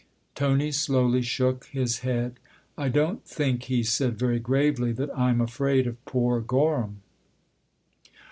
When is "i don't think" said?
2.75-3.65